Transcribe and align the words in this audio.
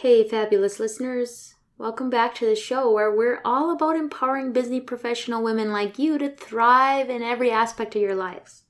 Hey, 0.00 0.28
fabulous 0.28 0.78
listeners. 0.78 1.54
Welcome 1.78 2.10
back 2.10 2.34
to 2.34 2.44
the 2.44 2.54
show 2.54 2.92
where 2.92 3.10
we're 3.10 3.40
all 3.46 3.70
about 3.70 3.96
empowering 3.96 4.52
busy 4.52 4.78
professional 4.78 5.42
women 5.42 5.72
like 5.72 5.98
you 5.98 6.18
to 6.18 6.28
thrive 6.28 7.08
in 7.08 7.22
every 7.22 7.50
aspect 7.50 7.96
of 7.96 8.02
your 8.02 8.14
lives. 8.14 8.64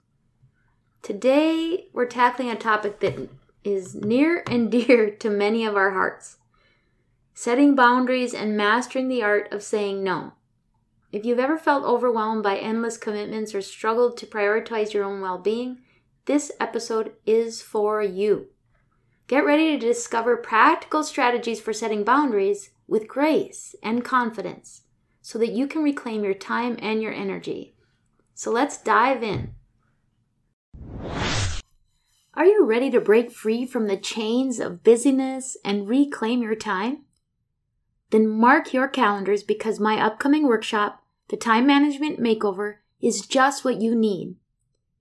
Today, 1.02 1.88
we're 1.92 2.06
tackling 2.06 2.48
a 2.48 2.54
topic 2.54 3.00
that 3.00 3.28
is 3.64 3.96
near 3.96 4.44
and 4.46 4.70
dear 4.86 5.10
to 5.10 5.28
many 5.28 5.66
of 5.66 5.74
our 5.74 5.90
hearts 5.90 6.36
setting 7.34 7.74
boundaries 7.74 8.32
and 8.32 8.56
mastering 8.56 9.08
the 9.08 9.24
art 9.24 9.52
of 9.52 9.64
saying 9.64 10.04
no. 10.04 10.32
If 11.10 11.24
you've 11.24 11.40
ever 11.40 11.58
felt 11.58 11.82
overwhelmed 11.82 12.44
by 12.44 12.56
endless 12.56 12.96
commitments 12.96 13.52
or 13.52 13.62
struggled 13.62 14.16
to 14.18 14.26
prioritize 14.26 14.92
your 14.92 15.02
own 15.02 15.20
well 15.20 15.38
being, 15.38 15.78
this 16.26 16.52
episode 16.60 17.14
is 17.26 17.62
for 17.62 18.00
you. 18.00 18.46
Get 19.28 19.44
ready 19.44 19.72
to 19.72 19.78
discover 19.84 20.36
practical 20.36 21.02
strategies 21.02 21.60
for 21.60 21.72
setting 21.72 22.04
boundaries 22.04 22.70
with 22.86 23.08
grace 23.08 23.74
and 23.82 24.04
confidence 24.04 24.82
so 25.20 25.36
that 25.40 25.50
you 25.50 25.66
can 25.66 25.82
reclaim 25.82 26.22
your 26.22 26.34
time 26.34 26.76
and 26.80 27.02
your 27.02 27.12
energy. 27.12 27.74
So 28.34 28.52
let's 28.52 28.80
dive 28.80 29.24
in. 29.24 29.54
Are 32.34 32.44
you 32.44 32.64
ready 32.64 32.88
to 32.90 33.00
break 33.00 33.32
free 33.32 33.66
from 33.66 33.88
the 33.88 33.96
chains 33.96 34.60
of 34.60 34.84
busyness 34.84 35.56
and 35.64 35.88
reclaim 35.88 36.42
your 36.42 36.54
time? 36.54 37.06
Then 38.10 38.28
mark 38.28 38.72
your 38.72 38.86
calendars 38.86 39.42
because 39.42 39.80
my 39.80 40.00
upcoming 40.00 40.46
workshop, 40.46 41.02
The 41.30 41.36
Time 41.36 41.66
Management 41.66 42.20
Makeover, 42.20 42.76
is 43.00 43.26
just 43.26 43.64
what 43.64 43.80
you 43.80 43.96
need. 43.96 44.36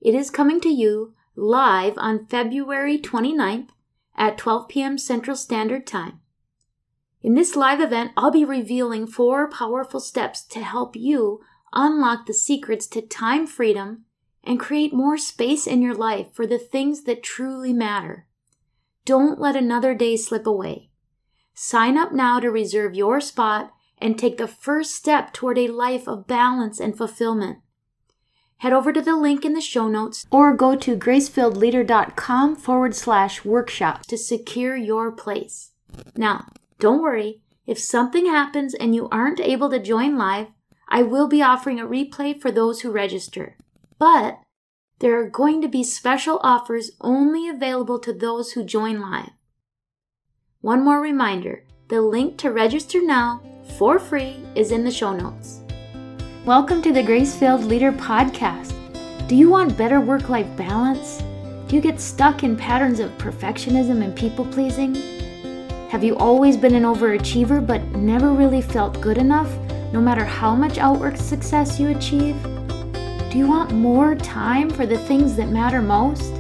It 0.02 0.16
is 0.16 0.32
coming 0.32 0.60
to 0.62 0.70
you 0.70 1.14
live 1.36 1.94
on 1.98 2.26
February 2.26 2.98
29th 2.98 3.70
at 4.16 4.38
12 4.38 4.68
p.m. 4.68 4.98
Central 4.98 5.36
Standard 5.36 5.86
Time. 5.86 6.22
In 7.22 7.34
this 7.34 7.56
live 7.56 7.82
event, 7.82 8.12
I'll 8.16 8.32
be 8.32 8.46
revealing 8.46 9.08
four 9.08 9.50
powerful 9.50 10.00
steps 10.00 10.44
to 10.46 10.64
help 10.64 10.96
you 10.96 11.42
unlock 11.74 12.26
the 12.26 12.34
secrets 12.34 12.88
to 12.88 13.02
time 13.02 13.48
freedom 13.48 14.06
and 14.44 14.60
create 14.60 14.94
more 14.94 15.18
space 15.18 15.66
in 15.66 15.82
your 15.82 15.96
life 15.96 16.28
for 16.34 16.46
the 16.46 16.60
things 16.60 17.04
that 17.04 17.24
truly 17.24 17.74
matter. 17.74 18.28
Don't 19.06 19.40
let 19.40 19.56
another 19.56 19.94
day 19.96 20.18
slip 20.18 20.46
away. 20.46 20.90
Sign 21.54 21.98
up 21.98 22.12
now 22.12 22.40
to 22.40 22.52
reserve 22.52 22.96
your 22.96 23.20
spot 23.20 23.72
and 23.98 24.20
take 24.20 24.38
the 24.38 24.48
first 24.48 24.92
step 24.92 25.34
toward 25.34 25.58
a 25.58 25.68
life 25.68 26.08
of 26.08 26.28
balance 26.28 26.80
and 26.80 26.98
fulfillment 26.98 27.60
head 28.58 28.74
over 28.74 28.92
to 28.94 29.02
the 29.02 29.16
link 29.16 29.46
in 29.46 29.54
the 29.54 29.62
show 29.62 29.88
notes 29.88 30.26
or 30.32 30.56
go 30.56 30.76
to 30.76 30.98
gracefilledleader.com 30.98 32.56
forward 32.56 32.96
slash 32.96 33.46
workshop 33.46 34.06
to 34.08 34.18
secure 34.18 34.76
your 34.76 35.12
place. 35.12 35.72
Now, 36.16 36.48
don't 36.80 37.02
worry, 37.02 37.42
if 37.66 37.80
something 37.80 38.26
happens 38.28 38.74
and 38.74 38.94
you 38.94 39.10
aren't 39.10 39.40
able 39.40 39.70
to 39.70 39.80
join 39.80 40.18
live, 40.18 40.48
I 40.88 41.04
will 41.04 41.28
be 41.28 41.42
offering 41.42 41.80
a 41.80 41.86
replay 41.86 42.40
for 42.40 42.52
those 42.52 42.82
who 42.82 42.92
register. 42.92 43.58
But 43.98 44.40
there 45.00 45.20
are 45.20 45.30
going 45.30 45.62
to 45.62 45.68
be 45.68 45.84
special 45.84 46.40
offers 46.44 46.92
only 47.02 47.50
available 47.50 48.00
to 48.00 48.14
those 48.14 48.52
who 48.52 48.64
join 48.64 49.02
live. 49.02 49.32
One 50.62 50.84
more 50.84 51.02
reminder 51.02 51.64
the 51.90 52.02
link 52.02 52.38
to 52.40 52.52
register 52.52 53.02
now 53.02 53.42
for 53.78 54.00
free 54.00 54.38
is 54.56 54.72
in 54.72 54.84
the 54.84 54.92
show 54.92 55.16
notes. 55.16 55.65
Welcome 56.46 56.84
to 56.84 56.92
the 56.92 57.02
Grace 57.02 57.34
Filled 57.34 57.64
Leader 57.64 57.92
Podcast. 57.92 58.76
Do 59.28 59.36
you 59.36 59.50
want 59.50 59.76
better 59.76 60.00
work 60.00 60.30
life 60.30 60.46
balance? 60.56 61.24
Do 61.68 61.76
you 61.76 61.82
get 61.82 62.00
stuck 62.00 62.44
in 62.44 62.56
patterns 62.56 63.00
of 63.00 63.10
perfectionism 63.18 64.04
and 64.04 64.16
people 64.16 64.46
pleasing? 64.46 64.94
Have 65.90 66.04
you 66.04 66.16
always 66.18 66.56
been 66.56 66.76
an 66.76 66.84
overachiever 66.84 67.66
but 67.66 67.82
never 67.96 68.32
really 68.32 68.62
felt 68.62 69.02
good 69.02 69.18
enough, 69.18 69.52
no 69.92 70.00
matter 70.00 70.24
how 70.24 70.54
much 70.54 70.78
outwork 70.78 71.18
success 71.18 71.80
you 71.80 71.88
achieve? 71.88 72.40
Do 73.32 73.40
you 73.40 73.48
want 73.48 73.72
more 73.72 74.14
time 74.14 74.70
for 74.70 74.86
the 74.86 75.00
things 75.00 75.36
that 75.38 75.50
matter 75.50 75.82
most? 75.82 76.32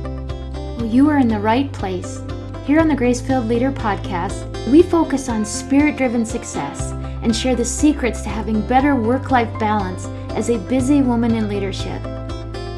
Well, 0.77 0.85
you 0.85 1.09
are 1.09 1.17
in 1.17 1.29
the 1.29 1.39
right 1.39 1.73
place. 1.73 2.22
Here 2.67 2.79
on 2.79 2.89
the 2.89 2.95
Grace 2.95 3.22
Filled 3.22 3.47
Leader 3.47 3.72
Podcast, 3.72 4.45
we 4.69 4.83
focus 4.83 5.29
on 5.29 5.43
spirit 5.45 5.97
driven 5.97 6.27
success 6.27 6.94
and 7.25 7.35
share 7.35 7.55
the 7.55 7.65
secrets 7.65 8.21
to 8.21 8.29
having 8.29 8.61
better 8.67 8.95
work 8.95 9.31
life 9.31 9.49
balance 9.59 10.05
as 10.35 10.51
a 10.51 10.59
busy 10.59 11.01
woman 11.01 11.33
in 11.33 11.49
leadership. 11.49 11.99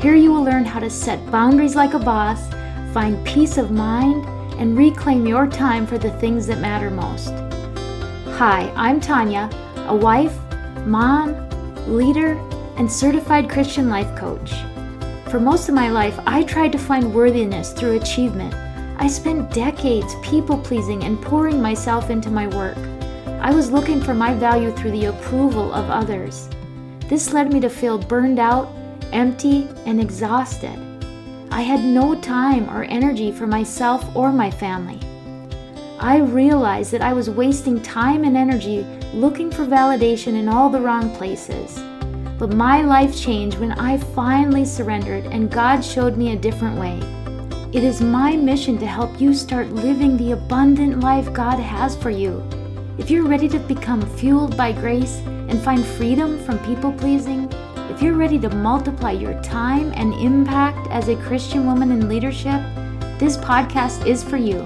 Here 0.01 0.15
you 0.15 0.31
will 0.31 0.41
learn 0.41 0.63
how 0.63 0.79
to 0.79 0.89
set 0.89 1.29
boundaries 1.29 1.75
like 1.75 1.93
a 1.93 1.99
boss, 1.99 2.49
find 2.93 3.23
peace 3.27 3.57
of 3.57 3.71
mind, 3.71 4.25
and 4.57 4.77
reclaim 4.77 5.27
your 5.27 5.47
time 5.47 5.85
for 5.85 5.97
the 5.97 6.11
things 6.11 6.47
that 6.47 6.61
matter 6.61 6.89
most. 6.89 7.27
Hi, 8.37 8.71
I'm 8.73 9.01
Tanya, 9.01 9.49
a 9.89 9.95
wife, 9.95 10.37
mom, 10.85 11.35
leader, 11.85 12.37
and 12.77 12.89
certified 12.89 13.49
Christian 13.49 13.89
life 13.89 14.17
coach. 14.17 14.53
For 15.29 15.41
most 15.41 15.67
of 15.67 15.75
my 15.75 15.89
life, 15.89 16.17
I 16.25 16.43
tried 16.43 16.71
to 16.71 16.77
find 16.77 17.13
worthiness 17.13 17.73
through 17.73 17.99
achievement. 17.99 18.53
I 18.97 19.07
spent 19.07 19.53
decades 19.53 20.15
people 20.23 20.57
pleasing 20.57 21.03
and 21.03 21.21
pouring 21.21 21.61
myself 21.61 22.09
into 22.09 22.29
my 22.29 22.47
work. 22.47 22.77
I 23.39 23.53
was 23.53 23.71
looking 23.71 24.01
for 24.01 24.13
my 24.13 24.33
value 24.33 24.71
through 24.71 24.91
the 24.91 25.05
approval 25.05 25.71
of 25.73 25.89
others. 25.89 26.49
This 27.07 27.33
led 27.33 27.53
me 27.53 27.59
to 27.61 27.69
feel 27.69 27.97
burned 27.97 28.39
out, 28.39 28.73
empty, 29.13 29.69
and 29.85 30.01
exhausted. 30.01 30.77
I 31.51 31.61
had 31.61 31.83
no 31.83 32.19
time 32.19 32.69
or 32.69 32.83
energy 32.83 33.31
for 33.31 33.47
myself 33.47 34.03
or 34.15 34.31
my 34.31 34.51
family. 34.51 34.99
I 35.99 36.17
realized 36.17 36.91
that 36.91 37.01
I 37.01 37.13
was 37.13 37.29
wasting 37.29 37.81
time 37.81 38.23
and 38.23 38.35
energy 38.35 38.83
looking 39.13 39.49
for 39.49 39.65
validation 39.65 40.33
in 40.33 40.49
all 40.49 40.69
the 40.69 40.81
wrong 40.81 41.15
places. 41.15 41.79
But 42.37 42.53
my 42.53 42.81
life 42.81 43.17
changed 43.17 43.59
when 43.59 43.71
I 43.73 43.97
finally 43.97 44.65
surrendered 44.65 45.25
and 45.25 45.49
God 45.49 45.81
showed 45.81 46.17
me 46.17 46.31
a 46.31 46.37
different 46.37 46.77
way. 46.77 46.99
It 47.71 47.83
is 47.83 48.01
my 48.01 48.35
mission 48.35 48.77
to 48.79 48.87
help 48.87 49.21
you 49.21 49.33
start 49.33 49.69
living 49.69 50.17
the 50.17 50.33
abundant 50.33 50.99
life 51.01 51.31
God 51.33 51.59
has 51.59 51.95
for 51.95 52.09
you. 52.09 52.43
If 52.97 53.11
you're 53.11 53.27
ready 53.27 53.47
to 53.49 53.59
become 53.59 54.01
fueled 54.17 54.57
by 54.57 54.71
grace 54.71 55.17
and 55.17 55.61
find 55.61 55.85
freedom 55.85 56.43
from 56.43 56.57
people 56.65 56.91
pleasing, 56.91 57.47
if 57.91 58.01
you're 58.01 58.15
ready 58.15 58.39
to 58.39 58.49
multiply 58.49 59.11
your 59.11 59.39
time 59.43 59.93
and 59.95 60.15
impact 60.15 60.87
as 60.89 61.07
a 61.07 61.15
Christian 61.15 61.67
woman 61.67 61.91
in 61.91 62.09
leadership, 62.09 62.59
this 63.19 63.37
podcast 63.37 64.07
is 64.07 64.23
for 64.23 64.37
you. 64.37 64.61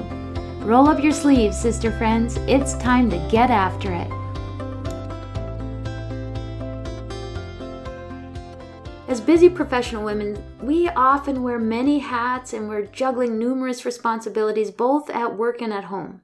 Roll 0.61 0.87
up 0.87 1.03
your 1.03 1.11
sleeves, 1.11 1.59
sister 1.59 1.91
friends. 1.91 2.37
It's 2.47 2.77
time 2.77 3.09
to 3.09 3.17
get 3.29 3.49
after 3.49 3.91
it. 3.91 4.09
As 9.09 9.19
busy 9.19 9.49
professional 9.49 10.05
women, 10.05 10.41
we 10.61 10.87
often 10.87 11.43
wear 11.43 11.59
many 11.59 11.99
hats 11.99 12.53
and 12.53 12.69
we're 12.69 12.85
juggling 12.85 13.37
numerous 13.37 13.83
responsibilities 13.83 14.71
both 14.71 15.09
at 15.09 15.35
work 15.35 15.61
and 15.61 15.73
at 15.73 15.83
home. 15.83 16.21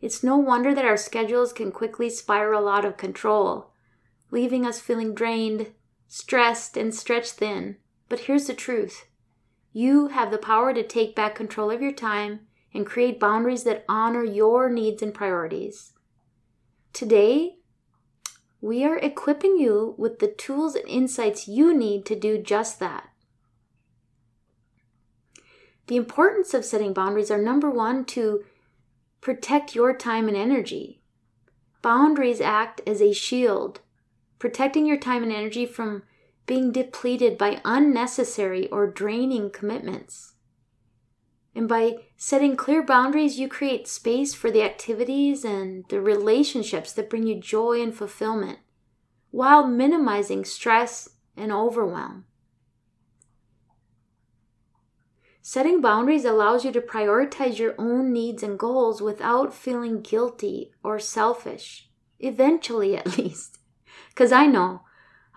It's 0.00 0.22
no 0.22 0.36
wonder 0.36 0.74
that 0.74 0.84
our 0.84 0.96
schedules 0.96 1.52
can 1.52 1.72
quickly 1.72 2.08
spiral 2.08 2.68
out 2.68 2.84
of 2.84 2.96
control, 2.96 3.72
leaving 4.30 4.64
us 4.64 4.80
feeling 4.80 5.14
drained, 5.14 5.72
stressed, 6.06 6.76
and 6.76 6.94
stretched 6.94 7.34
thin. 7.34 7.76
But 8.08 8.20
here's 8.20 8.46
the 8.46 8.54
truth 8.54 9.06
you 9.72 10.08
have 10.08 10.30
the 10.30 10.38
power 10.38 10.72
to 10.72 10.82
take 10.82 11.14
back 11.14 11.34
control 11.34 11.70
of 11.70 11.82
your 11.82 11.92
time 11.92 12.40
and 12.72 12.86
create 12.86 13.20
boundaries 13.20 13.64
that 13.64 13.84
honor 13.88 14.24
your 14.24 14.70
needs 14.70 15.02
and 15.02 15.12
priorities. 15.12 15.92
Today, 16.92 17.56
we 18.60 18.84
are 18.84 18.98
equipping 18.98 19.58
you 19.58 19.94
with 19.98 20.18
the 20.18 20.28
tools 20.28 20.74
and 20.74 20.88
insights 20.88 21.48
you 21.48 21.74
need 21.74 22.04
to 22.06 22.16
do 22.16 22.38
just 22.38 22.80
that. 22.80 23.08
The 25.86 25.96
importance 25.96 26.54
of 26.54 26.64
setting 26.64 26.92
boundaries 26.92 27.30
are 27.30 27.40
number 27.40 27.70
one, 27.70 28.04
to 28.06 28.44
Protect 29.20 29.74
your 29.74 29.96
time 29.96 30.28
and 30.28 30.36
energy. 30.36 31.02
Boundaries 31.82 32.40
act 32.40 32.80
as 32.86 33.00
a 33.00 33.12
shield, 33.12 33.80
protecting 34.38 34.86
your 34.86 34.98
time 34.98 35.22
and 35.22 35.32
energy 35.32 35.66
from 35.66 36.02
being 36.46 36.72
depleted 36.72 37.36
by 37.36 37.60
unnecessary 37.64 38.68
or 38.68 38.86
draining 38.86 39.50
commitments. 39.50 40.34
And 41.54 41.68
by 41.68 41.96
setting 42.16 42.56
clear 42.56 42.82
boundaries, 42.82 43.38
you 43.38 43.48
create 43.48 43.88
space 43.88 44.32
for 44.32 44.50
the 44.50 44.62
activities 44.62 45.44
and 45.44 45.84
the 45.88 46.00
relationships 46.00 46.92
that 46.92 47.10
bring 47.10 47.26
you 47.26 47.40
joy 47.40 47.82
and 47.82 47.94
fulfillment 47.94 48.60
while 49.30 49.66
minimizing 49.66 50.44
stress 50.44 51.10
and 51.36 51.52
overwhelm. 51.52 52.24
Setting 55.48 55.80
boundaries 55.80 56.26
allows 56.26 56.66
you 56.66 56.72
to 56.72 56.80
prioritize 56.82 57.58
your 57.58 57.74
own 57.78 58.12
needs 58.12 58.42
and 58.42 58.58
goals 58.58 59.00
without 59.00 59.54
feeling 59.54 60.02
guilty 60.02 60.74
or 60.82 60.98
selfish. 60.98 61.88
Eventually, 62.20 62.94
at 62.98 63.16
least. 63.16 63.56
Because 64.10 64.30
I 64.30 64.44
know 64.44 64.82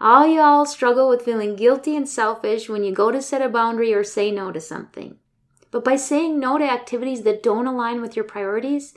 all 0.01 0.27
y'all 0.27 0.65
struggle 0.65 1.07
with 1.07 1.21
feeling 1.21 1.55
guilty 1.55 1.95
and 1.95 2.09
selfish 2.09 2.67
when 2.67 2.83
you 2.83 2.93
go 2.93 3.09
to 3.09 3.21
set 3.21 3.41
a 3.41 3.47
boundary 3.47 3.93
or 3.93 4.03
say 4.03 4.31
no 4.31 4.51
to 4.51 4.59
something. 4.59 5.15
But 5.71 5.85
by 5.85 5.95
saying 5.95 6.37
no 6.37 6.57
to 6.57 6.65
activities 6.69 7.21
that 7.21 7.41
don't 7.41 7.65
align 7.65 8.01
with 8.01 8.17
your 8.17 8.25
priorities, 8.25 8.93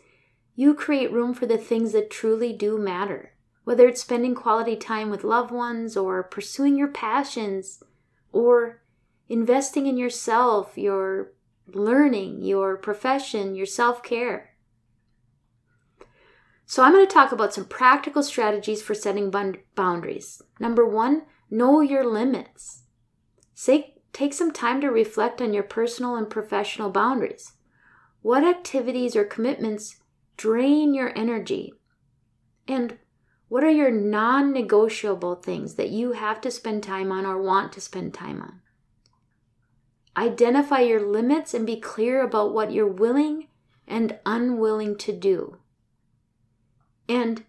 You 0.56 0.74
create 0.74 1.12
room 1.12 1.32
for 1.32 1.46
the 1.46 1.58
things 1.58 1.92
that 1.92 2.10
truly 2.10 2.52
do 2.52 2.76
matter, 2.76 3.34
whether 3.62 3.86
it's 3.86 4.00
spending 4.00 4.34
quality 4.34 4.74
time 4.74 5.10
with 5.10 5.22
loved 5.22 5.52
ones 5.52 5.96
or 5.96 6.24
pursuing 6.24 6.76
your 6.76 6.88
passions 6.88 7.84
or 8.32 8.80
investing 9.28 9.86
in 9.86 9.96
yourself, 9.96 10.76
your 10.76 11.32
learning, 11.66 12.42
your 12.42 12.76
profession, 12.76 13.54
your 13.54 13.66
self 13.66 14.02
care. 14.02 14.50
So, 16.66 16.82
I'm 16.82 16.92
going 16.92 17.06
to 17.06 17.12
talk 17.12 17.32
about 17.32 17.52
some 17.52 17.66
practical 17.66 18.22
strategies 18.22 18.82
for 18.82 18.94
setting 18.94 19.32
boundaries. 19.74 20.40
Number 20.58 20.86
one, 20.86 21.22
know 21.50 21.80
your 21.80 22.04
limits. 22.04 22.84
Say, 23.52 23.94
take 24.12 24.32
some 24.32 24.50
time 24.50 24.80
to 24.80 24.88
reflect 24.88 25.42
on 25.42 25.52
your 25.52 25.62
personal 25.62 26.16
and 26.16 26.28
professional 26.30 26.90
boundaries. 26.90 27.52
What 28.22 28.44
activities 28.44 29.14
or 29.14 29.24
commitments 29.24 30.00
drain 30.38 30.94
your 30.94 31.16
energy? 31.16 31.74
And 32.66 32.98
what 33.48 33.62
are 33.62 33.70
your 33.70 33.90
non 33.90 34.52
negotiable 34.52 35.36
things 35.36 35.74
that 35.74 35.90
you 35.90 36.12
have 36.12 36.40
to 36.40 36.50
spend 36.50 36.82
time 36.82 37.12
on 37.12 37.26
or 37.26 37.40
want 37.40 37.72
to 37.74 37.80
spend 37.80 38.14
time 38.14 38.40
on? 38.40 38.60
Identify 40.16 40.80
your 40.80 41.00
limits 41.00 41.54
and 41.54 41.66
be 41.66 41.80
clear 41.80 42.22
about 42.22 42.54
what 42.54 42.72
you're 42.72 42.86
willing 42.86 43.48
and 43.86 44.18
unwilling 44.24 44.96
to 44.98 45.12
do. 45.12 45.58
And 47.08 47.44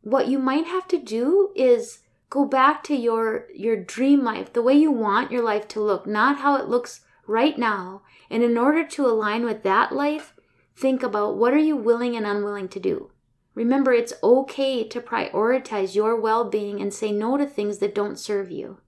what 0.00 0.26
you 0.26 0.38
might 0.38 0.66
have 0.66 0.88
to 0.88 0.98
do 0.98 1.52
is 1.54 2.00
go 2.30 2.44
back 2.44 2.82
to 2.84 2.94
your 2.94 3.46
your 3.54 3.76
dream 3.76 4.24
life, 4.24 4.52
the 4.52 4.62
way 4.62 4.74
you 4.74 4.90
want 4.90 5.30
your 5.30 5.42
life 5.42 5.68
to 5.68 5.80
look, 5.80 6.06
not 6.06 6.38
how 6.38 6.56
it 6.56 6.68
looks 6.68 7.02
right 7.26 7.58
now. 7.58 8.02
And 8.30 8.42
in 8.42 8.58
order 8.58 8.84
to 8.84 9.06
align 9.06 9.44
with 9.44 9.62
that 9.62 9.92
life, 9.92 10.34
think 10.74 11.02
about 11.02 11.36
what 11.36 11.52
are 11.52 11.58
you 11.58 11.76
willing 11.76 12.16
and 12.16 12.26
unwilling 12.26 12.68
to 12.68 12.80
do. 12.80 13.10
Remember, 13.54 13.92
it's 13.92 14.14
okay 14.22 14.82
to 14.88 15.00
prioritize 15.00 15.94
your 15.94 16.18
well-being 16.18 16.80
and 16.80 16.92
say 16.92 17.12
no 17.12 17.36
to 17.36 17.46
things 17.46 17.78
that 17.78 17.94
don't 17.94 18.18
serve 18.18 18.50
you. 18.50 18.78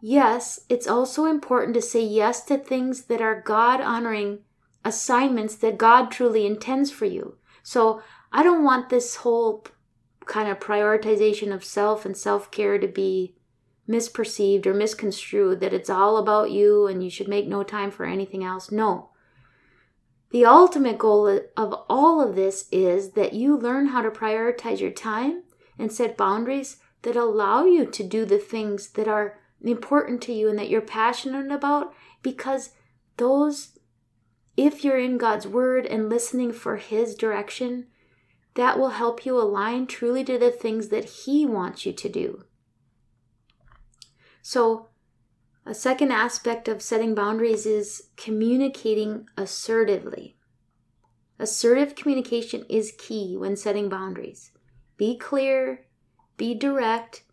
Yes, 0.00 0.60
it's 0.68 0.86
also 0.86 1.24
important 1.24 1.74
to 1.74 1.82
say 1.82 2.04
yes 2.04 2.44
to 2.44 2.58
things 2.58 3.04
that 3.04 3.20
are 3.20 3.40
God 3.40 3.80
honoring 3.80 4.40
assignments 4.84 5.56
that 5.56 5.78
God 5.78 6.10
truly 6.10 6.46
intends 6.46 6.90
for 6.90 7.06
you. 7.06 7.36
So 7.62 8.02
I 8.32 8.42
don't 8.42 8.64
want 8.64 8.88
this 8.88 9.16
whole 9.16 9.66
kind 10.26 10.48
of 10.48 10.60
prioritization 10.60 11.52
of 11.52 11.64
self 11.64 12.04
and 12.04 12.16
self 12.16 12.50
care 12.50 12.78
to 12.78 12.88
be 12.88 13.34
misperceived 13.88 14.66
or 14.66 14.74
misconstrued 14.74 15.60
that 15.60 15.72
it's 15.72 15.90
all 15.90 16.16
about 16.16 16.50
you 16.50 16.86
and 16.86 17.02
you 17.02 17.10
should 17.10 17.28
make 17.28 17.46
no 17.46 17.62
time 17.62 17.90
for 17.90 18.04
anything 18.04 18.44
else. 18.44 18.70
No. 18.70 19.10
The 20.30 20.44
ultimate 20.44 20.98
goal 20.98 21.40
of 21.56 21.74
all 21.88 22.20
of 22.20 22.34
this 22.34 22.68
is 22.72 23.12
that 23.12 23.32
you 23.32 23.56
learn 23.56 23.86
how 23.88 24.02
to 24.02 24.10
prioritize 24.10 24.80
your 24.80 24.90
time 24.90 25.44
and 25.78 25.92
set 25.92 26.16
boundaries 26.16 26.78
that 27.02 27.16
allow 27.16 27.64
you 27.64 27.86
to 27.86 28.02
do 28.02 28.24
the 28.24 28.38
things 28.38 28.88
that 28.90 29.06
are 29.06 29.38
important 29.62 30.20
to 30.22 30.32
you 30.32 30.48
and 30.48 30.58
that 30.58 30.68
you're 30.68 30.80
passionate 30.80 31.50
about 31.50 31.92
because 32.22 32.70
those, 33.16 33.78
if 34.56 34.84
you're 34.84 34.98
in 34.98 35.18
God's 35.18 35.46
Word 35.46 35.86
and 35.86 36.08
listening 36.08 36.52
for 36.52 36.76
His 36.76 37.14
direction, 37.14 37.86
that 38.54 38.78
will 38.78 38.90
help 38.90 39.24
you 39.26 39.38
align 39.38 39.86
truly 39.86 40.24
to 40.24 40.38
the 40.38 40.50
things 40.50 40.88
that 40.88 41.04
He 41.04 41.46
wants 41.46 41.86
you 41.86 41.92
to 41.92 42.08
do. 42.08 42.44
So, 44.42 44.88
a 45.64 45.74
second 45.74 46.12
aspect 46.12 46.68
of 46.68 46.80
setting 46.80 47.14
boundaries 47.14 47.66
is 47.66 48.10
communicating 48.16 49.26
assertively. 49.36 50.36
Assertive 51.38 51.96
communication 51.96 52.64
is 52.68 52.94
key 52.96 53.36
when 53.36 53.56
setting 53.56 53.88
boundaries. 53.88 54.52
Be 54.96 55.18
clear, 55.18 55.86
be 56.36 56.54
direct, 56.54 57.24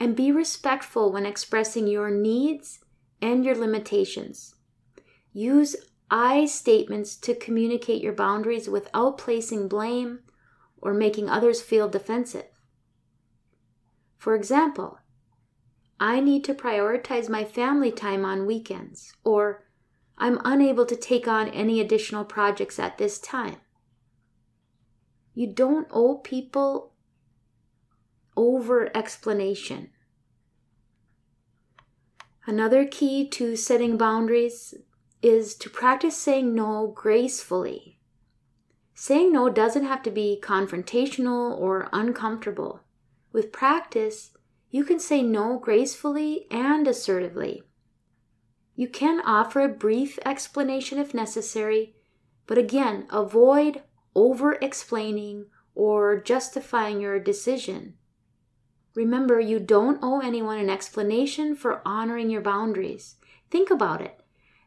and 0.00 0.16
be 0.16 0.32
respectful 0.32 1.12
when 1.12 1.26
expressing 1.26 1.86
your 1.86 2.10
needs 2.10 2.80
and 3.20 3.44
your 3.44 3.54
limitations. 3.54 4.54
Use 5.32 5.76
I 6.10 6.46
statements 6.46 7.14
to 7.18 7.34
communicate 7.34 8.02
your 8.02 8.14
boundaries 8.14 8.68
without 8.68 9.18
placing 9.18 9.68
blame 9.68 10.20
or 10.78 10.94
making 10.94 11.28
others 11.28 11.60
feel 11.60 11.88
defensive. 11.88 12.46
For 14.16 14.34
example, 14.34 14.98
I 16.00 16.20
need 16.20 16.44
to 16.44 16.54
prioritize 16.54 17.28
my 17.28 17.44
family 17.44 17.92
time 17.92 18.24
on 18.24 18.46
weekends, 18.46 19.12
or 19.22 19.66
I'm 20.16 20.40
unable 20.44 20.86
to 20.86 20.96
take 20.96 21.28
on 21.28 21.48
any 21.50 21.78
additional 21.78 22.24
projects 22.24 22.78
at 22.78 22.96
this 22.96 23.18
time. 23.18 23.56
You 25.34 25.52
don't 25.52 25.88
owe 25.90 26.16
people 26.16 26.94
over 28.40 28.90
explanation. 28.96 29.90
Another 32.46 32.86
key 32.86 33.28
to 33.28 33.54
setting 33.54 33.98
boundaries 33.98 34.72
is 35.20 35.54
to 35.56 35.68
practice 35.68 36.16
saying 36.16 36.54
no 36.54 36.90
gracefully. 36.96 37.98
Saying 38.94 39.30
no 39.30 39.50
doesn't 39.50 39.84
have 39.84 40.02
to 40.04 40.10
be 40.10 40.40
confrontational 40.42 41.54
or 41.58 41.90
uncomfortable. 41.92 42.80
With 43.30 43.52
practice, 43.52 44.30
you 44.70 44.84
can 44.84 44.98
say 44.98 45.20
no 45.22 45.58
gracefully 45.58 46.46
and 46.50 46.88
assertively. 46.88 47.62
You 48.74 48.88
can 48.88 49.20
offer 49.20 49.60
a 49.60 49.68
brief 49.68 50.18
explanation 50.24 50.96
if 50.96 51.12
necessary, 51.12 51.94
but 52.46 52.56
again, 52.56 53.06
avoid 53.10 53.82
over 54.14 54.54
explaining 54.62 55.44
or 55.74 56.18
justifying 56.18 57.02
your 57.02 57.20
decision. 57.20 57.96
Remember, 58.94 59.40
you 59.40 59.58
don't 59.58 59.98
owe 60.02 60.20
anyone 60.20 60.58
an 60.58 60.70
explanation 60.70 61.54
for 61.54 61.82
honoring 61.86 62.30
your 62.30 62.42
boundaries. 62.42 63.16
Think 63.50 63.70
about 63.70 64.00
it 64.00 64.20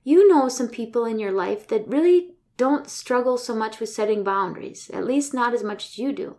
you 0.04 0.28
know 0.28 0.50
some 0.50 0.68
people 0.68 1.06
in 1.06 1.20
your 1.20 1.32
life 1.32 1.68
that 1.68 1.88
really 1.88 2.32
don't 2.58 2.90
struggle 2.90 3.38
so 3.38 3.56
much 3.56 3.80
with 3.80 3.90
setting 3.90 4.24
boundaries, 4.24 4.90
at 4.92 5.06
least 5.06 5.34
not 5.34 5.54
as 5.54 5.64
much 5.64 5.86
as 5.86 5.98
you 5.98 6.12
do. 6.12 6.36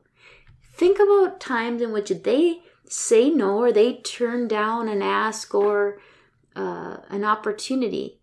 Think 0.75 0.99
about 0.99 1.41
times 1.41 1.81
in 1.83 1.93
which 1.93 2.11
they 2.11 2.61
say 2.89 3.31
no 3.31 3.59
or 3.59 3.73
they 3.73 3.95
turn 3.95 4.47
down 4.47 4.89
an 4.89 5.03
ask 5.03 5.55
or 5.55 6.01
uh, 6.55 6.99
an 7.09 7.25
opportunity. 7.25 8.21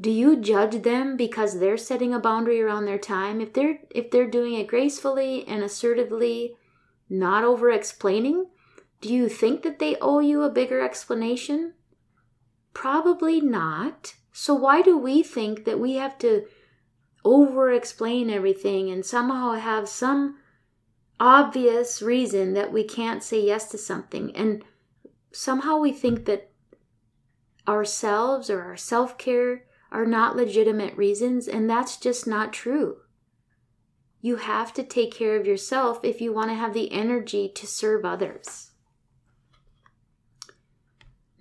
Do 0.00 0.10
you 0.10 0.36
judge 0.36 0.82
them 0.82 1.16
because 1.16 1.58
they're 1.58 1.76
setting 1.76 2.14
a 2.14 2.18
boundary 2.18 2.60
around 2.60 2.84
their 2.84 2.98
time? 2.98 3.40
If 3.40 3.52
they're 3.52 3.78
if 3.90 4.10
they're 4.10 4.28
doing 4.28 4.54
it 4.54 4.66
gracefully 4.66 5.46
and 5.46 5.62
assertively, 5.62 6.56
not 7.08 7.44
over 7.44 7.70
explaining, 7.70 8.46
do 9.04 9.12
you 9.12 9.28
think 9.28 9.64
that 9.64 9.80
they 9.80 9.98
owe 10.00 10.20
you 10.20 10.44
a 10.44 10.48
bigger 10.48 10.80
explanation? 10.80 11.74
Probably 12.72 13.38
not. 13.38 14.14
So, 14.32 14.54
why 14.54 14.80
do 14.80 14.96
we 14.96 15.22
think 15.22 15.66
that 15.66 15.78
we 15.78 15.96
have 15.96 16.16
to 16.20 16.46
over 17.22 17.70
explain 17.70 18.30
everything 18.30 18.88
and 18.88 19.04
somehow 19.04 19.52
have 19.52 19.90
some 19.90 20.38
obvious 21.20 22.00
reason 22.00 22.54
that 22.54 22.72
we 22.72 22.82
can't 22.82 23.22
say 23.22 23.44
yes 23.44 23.70
to 23.72 23.76
something? 23.76 24.34
And 24.34 24.64
somehow 25.32 25.76
we 25.76 25.92
think 25.92 26.24
that 26.24 26.50
ourselves 27.68 28.48
or 28.48 28.62
our 28.62 28.78
self 28.78 29.18
care 29.18 29.64
are 29.92 30.06
not 30.06 30.34
legitimate 30.34 30.96
reasons, 30.96 31.46
and 31.46 31.68
that's 31.68 31.98
just 31.98 32.26
not 32.26 32.54
true. 32.54 33.02
You 34.22 34.36
have 34.36 34.72
to 34.72 34.82
take 34.82 35.14
care 35.14 35.36
of 35.36 35.46
yourself 35.46 36.00
if 36.02 36.22
you 36.22 36.32
want 36.32 36.48
to 36.48 36.54
have 36.54 36.72
the 36.72 36.90
energy 36.90 37.50
to 37.50 37.66
serve 37.66 38.06
others. 38.06 38.70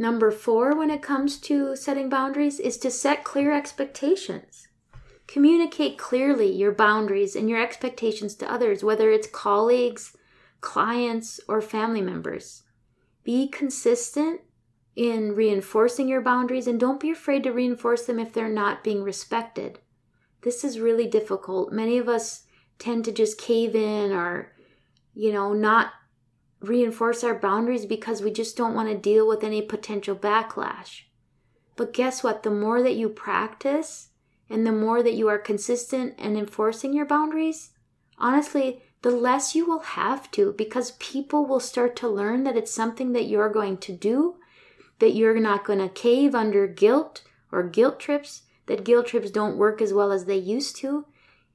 Number 0.03 0.31
four, 0.31 0.75
when 0.75 0.89
it 0.89 1.01
comes 1.01 1.37
to 1.37 1.77
setting 1.77 2.09
boundaries, 2.09 2.59
is 2.59 2.77
to 2.79 2.91
set 2.91 3.23
clear 3.23 3.53
expectations. 3.53 4.67
Communicate 5.27 5.97
clearly 5.97 6.51
your 6.51 6.73
boundaries 6.73 7.37
and 7.37 7.49
your 7.49 7.63
expectations 7.63 8.35
to 8.35 8.51
others, 8.51 8.83
whether 8.83 9.09
it's 9.09 9.27
colleagues, 9.27 10.13
clients, 10.59 11.39
or 11.47 11.61
family 11.61 12.01
members. 12.01 12.63
Be 13.23 13.47
consistent 13.47 14.41
in 14.93 15.35
reinforcing 15.35 16.09
your 16.09 16.19
boundaries 16.19 16.67
and 16.67 16.77
don't 16.77 16.99
be 16.99 17.11
afraid 17.11 17.41
to 17.43 17.53
reinforce 17.53 18.05
them 18.05 18.19
if 18.19 18.33
they're 18.33 18.49
not 18.49 18.83
being 18.83 19.03
respected. 19.03 19.79
This 20.41 20.65
is 20.65 20.81
really 20.81 21.07
difficult. 21.07 21.71
Many 21.71 21.97
of 21.97 22.09
us 22.09 22.43
tend 22.77 23.05
to 23.05 23.13
just 23.13 23.37
cave 23.39 23.73
in 23.73 24.11
or, 24.11 24.51
you 25.13 25.31
know, 25.31 25.53
not 25.53 25.93
reinforce 26.63 27.23
our 27.23 27.37
boundaries 27.37 27.85
because 27.85 28.21
we 28.21 28.31
just 28.31 28.55
don't 28.55 28.73
want 28.73 28.89
to 28.89 28.97
deal 28.97 29.27
with 29.27 29.43
any 29.43 29.61
potential 29.61 30.15
backlash. 30.15 31.01
But 31.75 31.93
guess 31.93 32.23
what? 32.23 32.43
The 32.43 32.51
more 32.51 32.81
that 32.81 32.95
you 32.95 33.09
practice 33.09 34.09
and 34.49 34.65
the 34.65 34.71
more 34.71 35.03
that 35.03 35.15
you 35.15 35.27
are 35.27 35.37
consistent 35.37 36.17
in 36.17 36.37
enforcing 36.37 36.93
your 36.93 37.05
boundaries, 37.05 37.71
honestly, 38.17 38.81
the 39.01 39.11
less 39.11 39.53
you 39.53 39.65
will 39.65 39.79
have 39.79 40.31
to 40.31 40.53
because 40.53 40.91
people 40.91 41.45
will 41.45 41.59
start 41.59 41.95
to 41.97 42.07
learn 42.07 42.45
that 42.45 42.55
it's 42.55 42.71
something 42.71 43.11
that 43.11 43.27
you're 43.27 43.49
going 43.49 43.77
to 43.79 43.91
do, 43.91 44.35
that 44.99 45.13
you're 45.13 45.39
not 45.39 45.65
going 45.65 45.79
to 45.79 45.89
cave 45.89 46.33
under 46.33 46.65
guilt 46.65 47.23
or 47.51 47.63
guilt 47.63 47.99
trips, 47.99 48.43
that 48.67 48.85
guilt 48.85 49.07
trips 49.07 49.29
don't 49.29 49.57
work 49.57 49.81
as 49.81 49.91
well 49.91 50.13
as 50.13 50.25
they 50.25 50.37
used 50.37 50.77
to. 50.77 51.05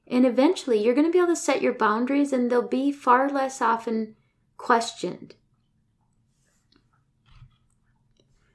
And 0.05 0.25
eventually, 0.25 0.83
you're 0.83 0.93
going 0.93 1.07
to 1.07 1.11
be 1.11 1.17
able 1.17 1.29
to 1.29 1.35
set 1.35 1.61
your 1.61 1.73
boundaries 1.73 2.31
and 2.31 2.51
they'll 2.51 2.67
be 2.67 2.91
far 2.91 3.29
less 3.29 3.61
often 3.61 4.15
questioned. 4.59 5.33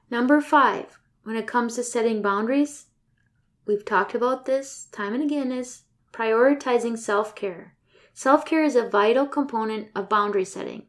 Number 0.09 0.39
five, 0.39 0.97
when 1.23 1.35
it 1.35 1.47
comes 1.47 1.75
to 1.75 1.83
setting 1.83 2.21
boundaries, 2.21 2.85
we've 3.65 3.83
talked 3.83 4.15
about 4.15 4.45
this 4.45 4.85
time 4.93 5.13
and 5.13 5.23
again, 5.23 5.51
is 5.51 5.81
prioritizing 6.13 6.97
self 6.97 7.35
care. 7.35 7.75
Self 8.13 8.45
care 8.45 8.63
is 8.63 8.77
a 8.77 8.87
vital 8.87 9.27
component 9.27 9.89
of 9.93 10.07
boundary 10.07 10.45
setting. 10.45 10.83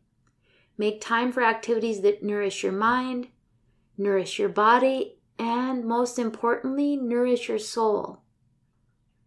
Make 0.78 1.00
time 1.00 1.32
for 1.32 1.42
activities 1.42 2.02
that 2.02 2.22
nourish 2.22 2.62
your 2.62 2.72
mind, 2.72 3.28
nourish 3.96 4.38
your 4.38 4.50
body, 4.50 5.18
and 5.38 5.84
most 5.84 6.18
importantly, 6.18 6.96
nourish 6.96 7.48
your 7.48 7.58
soul. 7.58 8.22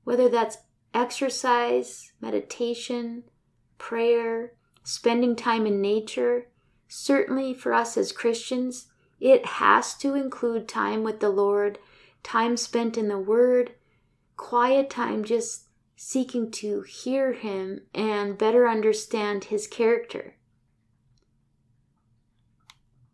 Whether 0.04 0.30
that's 0.30 0.60
exercise, 0.94 2.14
meditation, 2.22 3.24
prayer, 3.80 4.54
spending 4.84 5.36
time 5.36 5.66
in 5.66 5.82
nature, 5.82 6.48
certainly 6.88 7.54
for 7.54 7.74
us 7.74 7.98
as 7.98 8.12
Christians, 8.12 8.88
it 9.20 9.46
has 9.46 9.94
to 9.96 10.16
include 10.16 10.68
time 10.68 11.04
with 11.04 11.20
the 11.20 11.30
Lord, 11.30 11.80
time 12.24 12.58
spent 12.58 12.98
in 12.98 13.08
the 13.08 13.20
Word, 13.20 13.74
quiet 14.38 14.90
time 14.90 15.24
just 15.24 15.68
seeking 15.96 16.50
to 16.50 16.82
hear 16.82 17.34
Him 17.34 17.82
and 17.94 18.38
better 18.38 18.68
understand 18.68 19.46
His 19.46 19.68
character. 19.68 20.36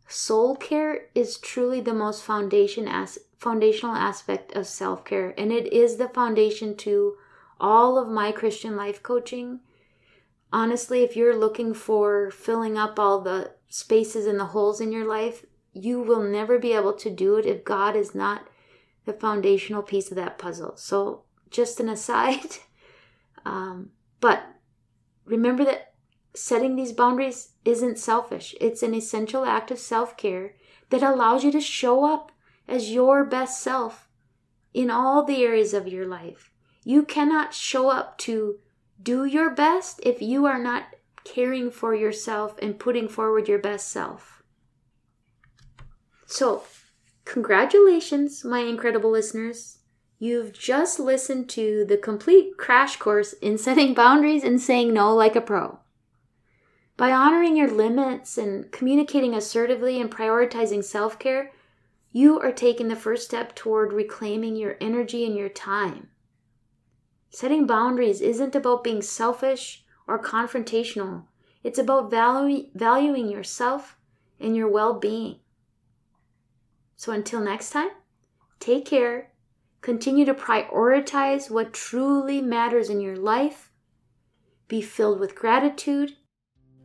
Soul 0.07 0.55
care 0.55 1.07
is 1.15 1.37
truly 1.39 1.81
the 1.81 1.93
most 1.93 2.23
foundation 2.23 2.87
as, 2.87 3.17
foundational 3.37 3.95
aspect 3.95 4.55
of 4.55 4.67
self 4.67 5.03
care, 5.03 5.33
and 5.37 5.51
it 5.51 5.73
is 5.73 5.97
the 5.97 6.09
foundation 6.09 6.77
to 6.77 7.17
all 7.59 7.97
of 7.97 8.07
my 8.07 8.31
Christian 8.31 8.75
life 8.75 9.01
coaching. 9.01 9.61
Honestly, 10.55 11.03
if 11.03 11.17
you're 11.17 11.35
looking 11.35 11.73
for 11.73 12.31
filling 12.31 12.77
up 12.77 12.97
all 12.97 13.19
the 13.19 13.51
spaces 13.67 14.25
and 14.25 14.39
the 14.39 14.45
holes 14.45 14.79
in 14.79 14.89
your 14.89 15.05
life, 15.05 15.45
you 15.73 15.99
will 15.99 16.23
never 16.23 16.57
be 16.57 16.71
able 16.71 16.93
to 16.93 17.09
do 17.09 17.35
it 17.35 17.45
if 17.45 17.65
God 17.65 17.93
is 17.93 18.15
not 18.15 18.47
the 19.03 19.11
foundational 19.11 19.83
piece 19.83 20.09
of 20.11 20.15
that 20.15 20.37
puzzle. 20.37 20.77
So, 20.77 21.23
just 21.51 21.81
an 21.81 21.89
aside. 21.89 22.39
Um, 23.47 23.91
but 24.21 24.41
remember 25.23 25.63
that 25.65 25.93
setting 26.33 26.75
these 26.75 26.93
boundaries 26.93 27.49
isn't 27.63 27.99
selfish, 27.99 28.55
it's 28.59 28.81
an 28.81 28.95
essential 28.95 29.45
act 29.45 29.69
of 29.69 29.77
self 29.77 30.17
care 30.17 30.55
that 30.89 31.03
allows 31.03 31.43
you 31.43 31.51
to 31.51 31.61
show 31.61 32.11
up 32.11 32.31
as 32.67 32.91
your 32.91 33.23
best 33.23 33.61
self 33.61 34.09
in 34.73 34.89
all 34.89 35.23
the 35.23 35.43
areas 35.43 35.75
of 35.75 35.87
your 35.87 36.07
life. 36.07 36.49
You 36.83 37.03
cannot 37.03 37.53
show 37.53 37.89
up 37.89 38.17
to 38.19 38.57
do 39.05 39.23
your 39.23 39.51
best 39.51 40.01
if 40.03 40.21
you 40.21 40.45
are 40.47 40.57
not 40.57 40.87
caring 41.23 41.69
for 41.69 41.93
yourself 41.93 42.57
and 42.61 42.79
putting 42.79 43.07
forward 43.07 43.47
your 43.47 43.59
best 43.59 43.89
self. 43.89 44.41
So, 46.25 46.63
congratulations, 47.23 48.43
my 48.43 48.59
incredible 48.59 49.11
listeners. 49.11 49.77
You've 50.17 50.53
just 50.53 50.99
listened 50.99 51.49
to 51.49 51.85
the 51.85 51.97
complete 51.97 52.57
crash 52.57 52.95
course 52.95 53.33
in 53.33 53.57
setting 53.59 53.93
boundaries 53.93 54.43
and 54.43 54.59
saying 54.59 54.91
no 54.91 55.13
like 55.13 55.35
a 55.35 55.41
pro. 55.41 55.79
By 56.97 57.11
honoring 57.11 57.55
your 57.55 57.69
limits 57.69 58.37
and 58.39 58.71
communicating 58.71 59.35
assertively 59.35 60.01
and 60.01 60.09
prioritizing 60.09 60.83
self 60.83 61.19
care, 61.19 61.51
you 62.11 62.39
are 62.39 62.53
taking 62.53 62.87
the 62.87 62.95
first 62.95 63.25
step 63.25 63.53
toward 63.53 63.93
reclaiming 63.93 64.55
your 64.55 64.77
energy 64.81 65.25
and 65.25 65.35
your 65.35 65.49
time. 65.49 66.09
Setting 67.35 67.67
boundaries 67.67 68.21
isn't 68.21 68.55
about 68.55 68.81
being 68.81 69.01
selfish 69.01 69.83
or 70.07 70.17
confrontational, 70.17 71.25
it's 71.65 71.77
about 71.77 72.09
valu- 72.09 72.69
valuing 72.73 73.29
yourself 73.29 73.97
and 74.39 74.55
your 74.55 74.69
well 74.69 74.97
being. 74.97 75.39
So 76.95 77.11
until 77.11 77.41
next 77.41 77.71
time, 77.71 77.89
take 78.61 78.85
care, 78.85 79.33
continue 79.81 80.23
to 80.23 80.33
prioritize 80.33 81.51
what 81.51 81.73
truly 81.73 82.41
matters 82.41 82.89
in 82.89 83.01
your 83.01 83.17
life, 83.17 83.69
be 84.69 84.81
filled 84.81 85.19
with 85.19 85.35
gratitude, 85.35 86.13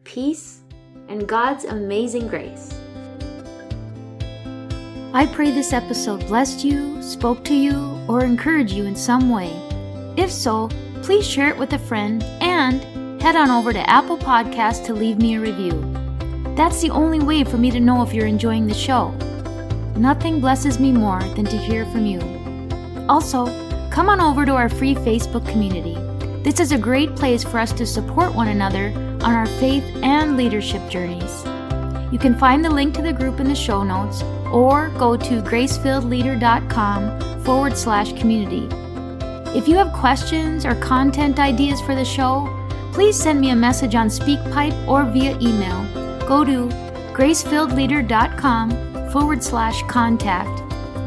peace, 0.02 0.62
and 1.06 1.28
God's 1.28 1.64
amazing 1.64 2.26
grace. 2.26 2.76
I 5.14 5.30
pray 5.32 5.52
this 5.52 5.72
episode 5.72 6.26
blessed 6.26 6.64
you, 6.64 7.00
spoke 7.00 7.44
to 7.44 7.54
you, 7.54 7.96
or 8.08 8.24
encouraged 8.24 8.72
you 8.72 8.86
in 8.86 8.96
some 8.96 9.30
way. 9.30 9.69
If 10.20 10.30
so, 10.30 10.68
please 11.02 11.26
share 11.26 11.48
it 11.48 11.56
with 11.56 11.72
a 11.72 11.78
friend 11.78 12.22
and 12.42 12.82
head 13.22 13.36
on 13.36 13.50
over 13.50 13.72
to 13.72 13.88
Apple 13.88 14.18
Podcasts 14.18 14.84
to 14.84 14.92
leave 14.92 15.16
me 15.16 15.36
a 15.36 15.40
review. 15.40 15.72
That's 16.56 16.82
the 16.82 16.90
only 16.90 17.20
way 17.20 17.42
for 17.42 17.56
me 17.56 17.70
to 17.70 17.80
know 17.80 18.02
if 18.02 18.12
you're 18.12 18.26
enjoying 18.26 18.66
the 18.66 18.74
show. 18.74 19.12
Nothing 19.96 20.38
blesses 20.38 20.78
me 20.78 20.92
more 20.92 21.22
than 21.36 21.46
to 21.46 21.56
hear 21.56 21.86
from 21.86 22.04
you. 22.04 22.20
Also, 23.08 23.46
come 23.88 24.10
on 24.10 24.20
over 24.20 24.44
to 24.44 24.52
our 24.52 24.68
free 24.68 24.94
Facebook 24.94 25.50
community. 25.50 25.94
This 26.42 26.60
is 26.60 26.72
a 26.72 26.78
great 26.78 27.16
place 27.16 27.42
for 27.42 27.58
us 27.58 27.72
to 27.72 27.86
support 27.86 28.34
one 28.34 28.48
another 28.48 28.92
on 29.22 29.32
our 29.32 29.46
faith 29.46 29.84
and 30.02 30.36
leadership 30.36 30.86
journeys. 30.90 31.46
You 32.12 32.18
can 32.18 32.38
find 32.38 32.62
the 32.62 32.68
link 32.68 32.94
to 32.96 33.02
the 33.02 33.14
group 33.14 33.40
in 33.40 33.48
the 33.48 33.54
show 33.54 33.82
notes 33.82 34.22
or 34.52 34.90
go 34.98 35.16
to 35.16 35.40
gracefilledleader.com 35.40 37.42
forward 37.42 37.74
slash 37.74 38.12
community. 38.20 38.68
If 39.52 39.66
you 39.66 39.74
have 39.76 39.92
questions 39.92 40.64
or 40.64 40.76
content 40.76 41.40
ideas 41.40 41.80
for 41.80 41.96
the 41.96 42.04
show, 42.04 42.48
please 42.92 43.20
send 43.20 43.40
me 43.40 43.50
a 43.50 43.56
message 43.56 43.96
on 43.96 44.06
SpeakPipe 44.06 44.86
or 44.86 45.02
via 45.04 45.36
email. 45.40 45.84
Go 46.28 46.44
to 46.44 46.68
gracefilledleader.com 47.12 49.10
forward 49.10 49.42
slash 49.42 49.82
contact 49.88 50.60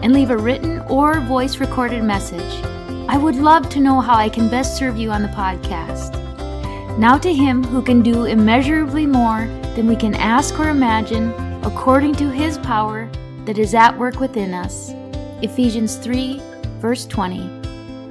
and 0.04 0.12
leave 0.12 0.30
a 0.30 0.36
written 0.36 0.80
or 0.90 1.22
voice 1.22 1.60
recorded 1.60 2.04
message. 2.04 2.66
I 3.08 3.18
would 3.18 3.36
love 3.36 3.70
to 3.70 3.80
know 3.80 4.02
how 4.02 4.16
I 4.16 4.28
can 4.28 4.50
best 4.50 4.76
serve 4.76 4.98
you 4.98 5.10
on 5.10 5.22
the 5.22 5.30
podcast. 5.30 6.20
Now 6.98 7.18
to 7.20 7.34
Him 7.34 7.64
who 7.64 7.82
can 7.82 8.02
do 8.02 8.26
immeasurably 8.26 9.06
more 9.06 9.48
than 9.78 9.88
we 9.88 9.96
can 9.96 10.16
ask 10.16 10.60
or 10.60 10.68
imagine, 10.68 11.32
according 11.64 12.16
to 12.16 12.30
His 12.30 12.58
power 12.58 13.10
that 13.46 13.58
is 13.58 13.74
at 13.74 13.98
work 13.98 14.20
within 14.20 14.54
us. 14.54 14.92
Ephesians 15.42 15.96
3, 15.96 16.42
verse 16.82 17.06
20. 17.06 17.63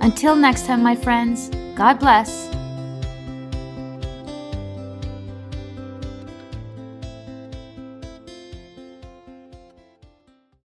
Until 0.03 0.35
next 0.35 0.67
time, 0.67 0.83
my 0.83 0.97
friends, 0.97 1.49
God 1.77 2.01
bless 2.01 2.49